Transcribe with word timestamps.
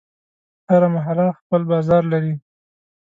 هره 0.69 0.87
محله 0.95 1.27
خپل 1.39 1.61
بازار 1.71 2.03
لري. 2.13 2.33